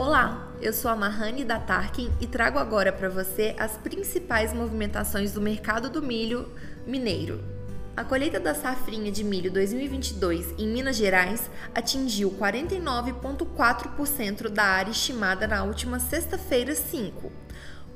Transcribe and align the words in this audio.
Olá, 0.00 0.48
eu 0.62 0.72
sou 0.72 0.90
a 0.90 0.96
Mahane 0.96 1.44
da 1.44 1.58
Tarkin 1.58 2.10
e 2.22 2.26
trago 2.26 2.58
agora 2.58 2.90
para 2.90 3.10
você 3.10 3.54
as 3.58 3.76
principais 3.76 4.50
movimentações 4.50 5.34
do 5.34 5.42
mercado 5.42 5.90
do 5.90 6.00
milho 6.00 6.50
mineiro. 6.86 7.44
A 7.94 8.02
colheita 8.02 8.40
da 8.40 8.54
safrinha 8.54 9.12
de 9.12 9.22
milho 9.22 9.52
2022 9.52 10.54
em 10.56 10.68
Minas 10.68 10.96
Gerais 10.96 11.50
atingiu 11.74 12.30
49,4% 12.30 14.48
da 14.48 14.64
área 14.64 14.90
estimada 14.90 15.46
na 15.46 15.64
última 15.64 15.98
sexta-feira 15.98 16.74
5 16.74 17.30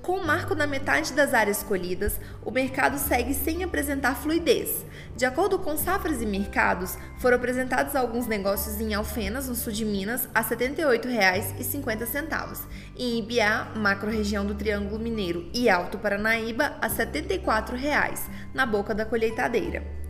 com 0.04 0.18
o 0.18 0.26
marco 0.26 0.54
da 0.54 0.66
metade 0.66 1.14
das 1.14 1.32
áreas 1.32 1.62
colhidas, 1.62 2.20
o 2.44 2.50
mercado 2.50 2.98
segue 2.98 3.32
sem 3.32 3.64
apresentar 3.64 4.14
fluidez. 4.14 4.84
De 5.16 5.24
acordo 5.24 5.58
com 5.58 5.78
Safras 5.78 6.20
e 6.20 6.26
Mercados, 6.26 6.98
foram 7.18 7.38
apresentados 7.38 7.96
alguns 7.96 8.26
negócios 8.26 8.78
em 8.78 8.92
Alfenas, 8.92 9.48
no 9.48 9.54
sul 9.54 9.72
de 9.72 9.82
Minas, 9.82 10.28
a 10.34 10.42
R$ 10.42 10.56
78,50, 10.56 12.66
em 12.98 13.20
Ibiá, 13.20 13.72
macro-região 13.76 14.44
do 14.44 14.54
Triângulo 14.54 15.00
Mineiro, 15.00 15.48
e 15.54 15.70
Alto 15.70 15.96
Paranaíba, 15.96 16.76
a 16.82 16.86
R$ 16.86 16.94
74,00, 16.94 18.28
na 18.52 18.66
boca 18.66 18.94
da 18.94 19.06
colheitadeira. 19.06 20.03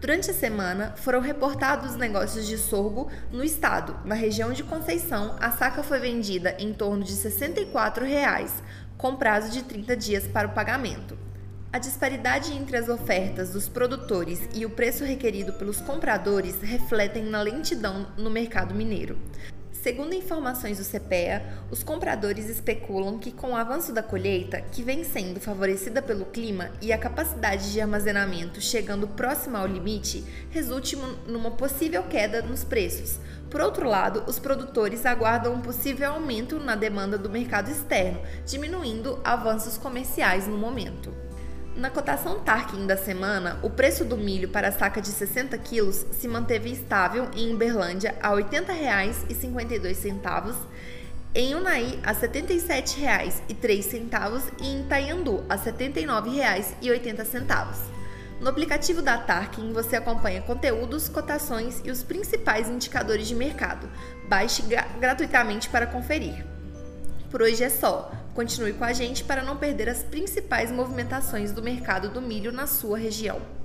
Durante 0.00 0.30
a 0.30 0.34
semana, 0.34 0.94
foram 0.96 1.20
reportados 1.20 1.94
negócios 1.94 2.46
de 2.46 2.56
sorgo 2.56 3.10
no 3.30 3.44
estado. 3.44 3.94
Na 4.02 4.14
região 4.14 4.50
de 4.50 4.64
Conceição, 4.64 5.36
a 5.38 5.50
saca 5.50 5.82
foi 5.82 5.98
vendida 5.98 6.56
em 6.58 6.72
torno 6.72 7.04
de 7.04 7.12
64 7.12 8.06
reais, 8.06 8.62
com 8.96 9.14
prazo 9.14 9.50
de 9.50 9.62
30 9.62 9.94
dias 9.94 10.26
para 10.26 10.48
o 10.48 10.52
pagamento. 10.52 11.18
A 11.70 11.78
disparidade 11.78 12.50
entre 12.54 12.78
as 12.78 12.88
ofertas 12.88 13.50
dos 13.50 13.68
produtores 13.68 14.40
e 14.54 14.64
o 14.64 14.70
preço 14.70 15.04
requerido 15.04 15.52
pelos 15.52 15.82
compradores 15.82 16.62
refletem 16.62 17.24
na 17.24 17.42
lentidão 17.42 18.06
no 18.16 18.30
mercado 18.30 18.74
mineiro. 18.74 19.18
Segundo 19.82 20.14
informações 20.14 20.76
do 20.76 20.84
CPEA, 20.84 21.42
os 21.70 21.82
compradores 21.82 22.50
especulam 22.50 23.18
que, 23.18 23.32
com 23.32 23.52
o 23.52 23.56
avanço 23.56 23.94
da 23.94 24.02
colheita, 24.02 24.60
que 24.60 24.82
vem 24.82 25.02
sendo 25.04 25.40
favorecida 25.40 26.02
pelo 26.02 26.26
clima 26.26 26.70
e 26.82 26.92
a 26.92 26.98
capacidade 26.98 27.72
de 27.72 27.80
armazenamento 27.80 28.60
chegando 28.60 29.08
próxima 29.08 29.58
ao 29.58 29.66
limite, 29.66 30.22
resulte 30.50 30.96
numa 31.26 31.52
possível 31.52 32.02
queda 32.02 32.42
nos 32.42 32.62
preços. 32.62 33.18
Por 33.48 33.62
outro 33.62 33.88
lado, 33.88 34.22
os 34.26 34.38
produtores 34.38 35.06
aguardam 35.06 35.54
um 35.54 35.62
possível 35.62 36.12
aumento 36.12 36.60
na 36.60 36.76
demanda 36.76 37.16
do 37.16 37.30
mercado 37.30 37.70
externo, 37.70 38.20
diminuindo 38.44 39.18
avanços 39.24 39.78
comerciais 39.78 40.46
no 40.46 40.58
momento. 40.58 41.29
Na 41.80 41.88
cotação 41.88 42.40
Tarkin 42.40 42.86
da 42.86 42.94
semana, 42.94 43.58
o 43.62 43.70
preço 43.70 44.04
do 44.04 44.14
milho 44.14 44.50
para 44.50 44.68
a 44.68 44.72
saca 44.72 45.00
de 45.00 45.08
60 45.08 45.56
quilos 45.56 46.04
se 46.12 46.28
manteve 46.28 46.70
estável 46.70 47.30
em 47.34 47.54
Uberlândia 47.54 48.14
a 48.20 48.34
R$ 48.34 48.44
80,52, 48.44 50.56
em 51.34 51.54
Unai 51.54 51.98
a 52.02 52.12
R$ 52.12 52.28
77,03 52.28 54.42
e 54.60 54.66
em 54.66 54.84
Taiandu 54.84 55.42
a 55.48 55.54
R$ 55.54 55.72
79,80. 55.72 57.68
No 58.42 58.50
aplicativo 58.50 59.00
da 59.00 59.16
Tarkin 59.16 59.72
você 59.72 59.96
acompanha 59.96 60.42
conteúdos, 60.42 61.08
cotações 61.08 61.80
e 61.82 61.90
os 61.90 62.02
principais 62.02 62.68
indicadores 62.68 63.26
de 63.26 63.34
mercado. 63.34 63.88
Baixe 64.28 64.62
gratuitamente 65.00 65.70
para 65.70 65.86
conferir. 65.86 66.44
Por 67.30 67.40
hoje 67.40 67.64
é 67.64 67.70
só. 67.70 68.19
Continue 68.34 68.72
com 68.72 68.84
a 68.84 68.92
gente 68.92 69.24
para 69.24 69.42
não 69.42 69.56
perder 69.56 69.88
as 69.88 70.02
principais 70.02 70.70
movimentações 70.70 71.52
do 71.52 71.62
mercado 71.62 72.08
do 72.08 72.22
milho 72.22 72.52
na 72.52 72.66
sua 72.66 72.96
região. 72.96 73.59